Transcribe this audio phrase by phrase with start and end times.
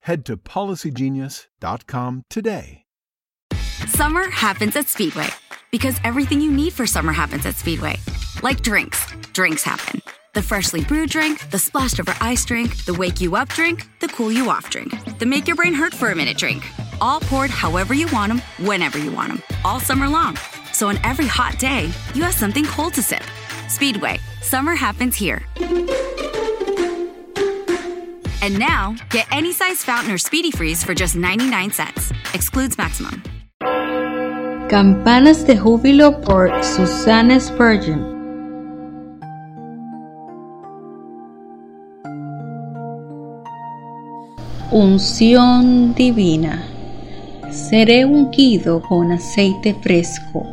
[0.00, 2.84] head to policygenius.com today.
[3.86, 5.28] Summer happens at Speedway
[5.70, 7.96] because everything you need for summer happens at Speedway.
[8.42, 10.00] Like drinks, drinks happen.
[10.34, 14.08] The freshly brewed drink, the splashed over ice drink, the wake you up drink, the
[14.08, 16.64] cool you off drink, the make your brain hurt for a minute drink.
[17.00, 20.36] All poured however you want them, whenever you want them, all summer long.
[20.72, 23.24] So on every hot day, you have something cold to sip.
[23.68, 25.42] Speedway, summer happens here.
[28.40, 32.12] And now, get any size fountain or speedy freeze for just 99 cents.
[32.34, 33.22] Excludes maximum.
[34.68, 38.18] Campanas de Júbilo por Susana Spurgeon.
[44.70, 46.62] Unción divina.
[47.50, 50.46] Seré ungido con aceite fresco.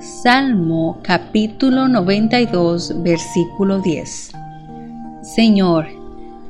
[0.00, 4.32] Salmo capítulo 92 versículo 10.
[5.22, 6.03] Señor,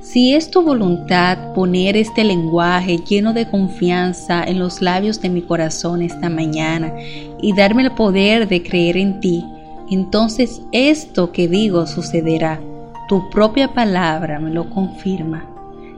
[0.05, 5.41] si es tu voluntad poner este lenguaje lleno de confianza en los labios de mi
[5.41, 6.93] corazón esta mañana
[7.41, 9.43] y darme el poder de creer en ti,
[9.91, 12.61] entonces esto que digo sucederá.
[13.09, 15.47] Tu propia palabra me lo confirma.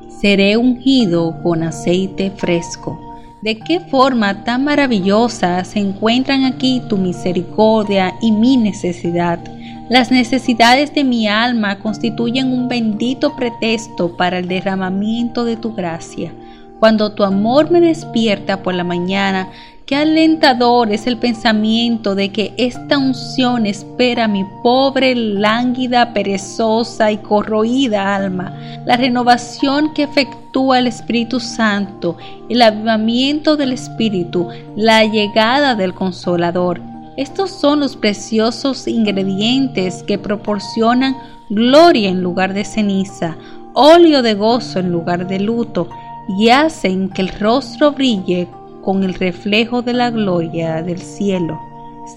[0.09, 2.99] Seré ungido con aceite fresco.
[3.43, 9.41] ¿De qué forma tan maravillosa se encuentran aquí tu misericordia y mi necesidad?
[9.89, 16.33] Las necesidades de mi alma constituyen un bendito pretexto para el derramamiento de tu gracia.
[16.81, 19.49] Cuando tu amor me despierta por la mañana,
[19.87, 27.19] qué alentador es el pensamiento de que esta unción espera mi pobre, lánguida, perezosa y
[27.19, 28.53] corroída alma.
[28.87, 32.17] La renovación que efectúa el Espíritu Santo,
[32.49, 41.17] el avivamiento del Espíritu, la llegada del Consolador estos son los preciosos ingredientes que proporcionan
[41.49, 43.37] gloria en lugar de ceniza,
[43.73, 45.89] óleo de gozo en lugar de luto,
[46.29, 48.49] y hacen que el rostro brille
[48.83, 51.59] con el reflejo de la gloria del cielo.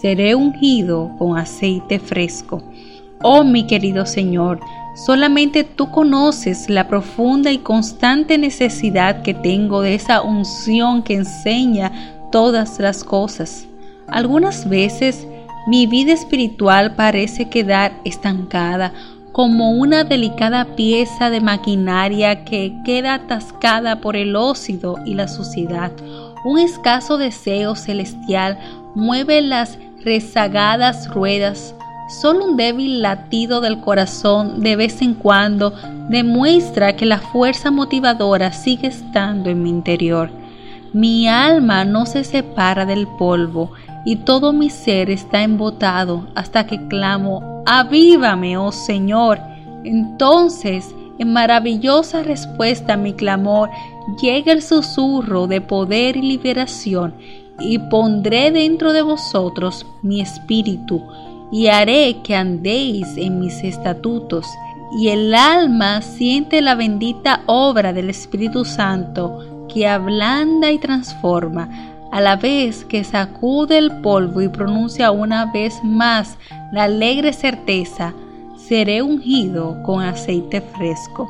[0.02, 2.62] Seré ungido con aceite fresco.
[3.22, 4.60] Oh mi querido Señor,
[4.96, 11.92] solamente tú conoces la profunda y constante necesidad que tengo de esa unción que enseña
[12.32, 13.66] todas las cosas.
[14.12, 15.28] Algunas veces
[15.68, 18.92] mi vida espiritual parece quedar estancada
[19.32, 25.92] como una delicada pieza de maquinaria que queda atascada por el óxido y la suciedad.
[26.44, 28.58] Un escaso deseo celestial
[28.96, 31.76] mueve las rezagadas ruedas.
[32.22, 35.74] Solo un débil latido del corazón de vez en cuando
[36.10, 40.32] demuestra que la fuerza motivadora sigue estando en mi interior.
[40.92, 43.74] Mi alma no se separa del polvo,
[44.06, 49.40] y todo mi ser está embotado hasta que clamo, avívame, oh Señor.
[49.84, 53.70] Entonces, en maravillosa respuesta a mi clamor,
[54.22, 57.14] llega el susurro de poder y liberación,
[57.60, 61.04] y pondré dentro de vosotros mi espíritu,
[61.52, 64.48] y haré que andéis en mis estatutos,
[64.98, 71.70] y el alma siente la bendita obra del Espíritu Santo, que ablanda y transforma,
[72.12, 76.38] a la vez que sacude el polvo y pronuncia una vez más
[76.72, 78.14] la alegre certeza,
[78.58, 81.30] seré ungido con aceite fresco.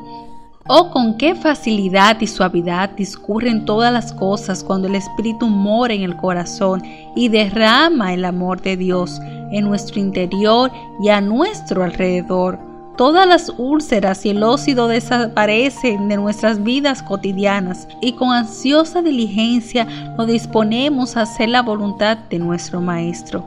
[0.66, 6.02] Oh, con qué facilidad y suavidad discurren todas las cosas cuando el Espíritu mora en
[6.02, 6.82] el corazón
[7.16, 9.18] y derrama el amor de Dios
[9.50, 10.70] en nuestro interior
[11.02, 12.69] y a nuestro alrededor
[13.00, 19.86] todas las úlceras y el óxido desaparecen de nuestras vidas cotidianas y con ansiosa diligencia
[20.18, 23.42] nos disponemos a hacer la voluntad de nuestro Maestro.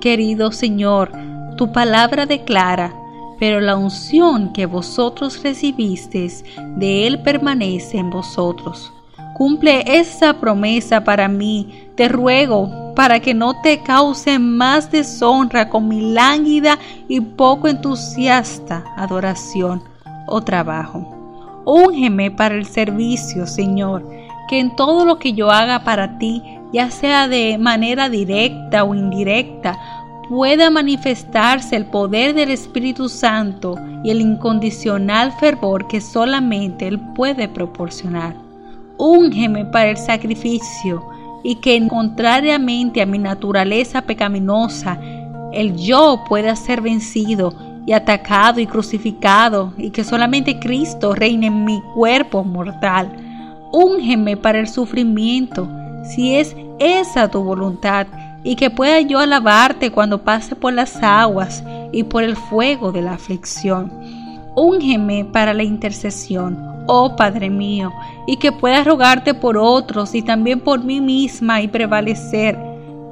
[0.00, 1.12] Querido Señor,
[1.56, 2.92] tu palabra declara,
[3.38, 6.44] pero la unción que vosotros recibisteis
[6.74, 8.92] de Él permanece en vosotros.
[9.36, 11.86] Cumple esa promesa para mí.
[11.94, 16.78] Te ruego para que no te cause más deshonra con mi lánguida
[17.08, 19.82] y poco entusiasta adoración
[20.26, 21.16] o trabajo.
[21.64, 24.08] Úngeme para el servicio, Señor,
[24.48, 26.42] que en todo lo que yo haga para ti,
[26.72, 29.78] ya sea de manera directa o indirecta,
[30.28, 37.48] pueda manifestarse el poder del Espíritu Santo y el incondicional fervor que solamente Él puede
[37.48, 38.36] proporcionar.
[38.96, 41.04] Úngeme para el sacrificio
[41.42, 44.98] y que contrariamente a mi naturaleza pecaminosa,
[45.52, 47.54] el yo pueda ser vencido
[47.86, 53.10] y atacado y crucificado y que solamente Cristo reine en mi cuerpo mortal.
[53.72, 55.68] Úngeme para el sufrimiento,
[56.04, 58.06] si es esa tu voluntad,
[58.42, 61.62] y que pueda yo alabarte cuando pase por las aguas
[61.92, 63.92] y por el fuego de la aflicción.
[64.56, 67.92] Úngeme para la intercesión, oh Padre mío,
[68.26, 72.58] y que pueda rogarte por otros y también por mí misma y prevalecer.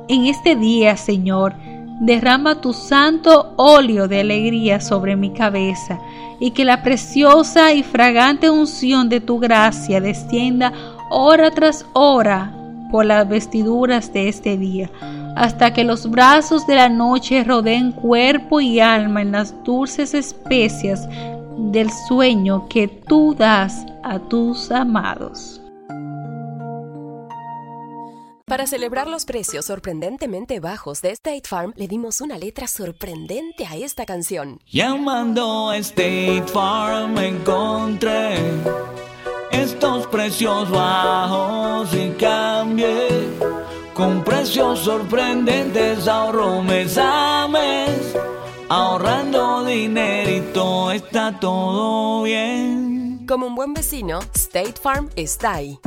[0.08, 1.54] En este día, Señor,
[2.00, 6.00] derrama tu santo óleo de alegría sobre mi cabeza,
[6.40, 10.72] y que la preciosa y fragante unción de tu gracia descienda
[11.10, 12.52] hora tras hora
[12.90, 14.90] por las vestiduras de este día,
[15.36, 21.08] hasta que los brazos de la noche rodeen cuerpo y alma en las dulces especias
[21.58, 25.60] del sueño que tú das a tus amados.
[28.48, 33.76] Para celebrar los precios sorprendentemente bajos de State Farm, le dimos una letra sorprendente a
[33.76, 34.58] esta canción.
[34.66, 38.36] Llamando a State Farm encontré
[39.50, 43.08] estos precios bajos y cambié.
[43.92, 48.16] Con precios sorprendentes ahorro mes a mes.
[48.70, 53.24] Ahorrando dinerito está todo bien.
[53.26, 55.78] Como un buen vecino, State Farm está ahí.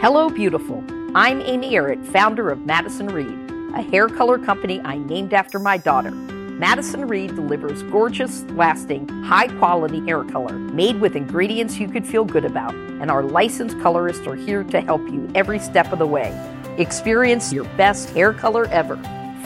[0.00, 0.84] Hello, beautiful.
[1.16, 3.36] I'm Amy Errett, founder of Madison Reed,
[3.74, 6.12] a hair color company I named after my daughter.
[6.12, 12.24] Madison Reed delivers gorgeous, lasting, high quality hair color made with ingredients you could feel
[12.24, 16.06] good about, and our licensed colorists are here to help you every step of the
[16.06, 16.32] way.
[16.78, 18.96] Experience your best hair color ever.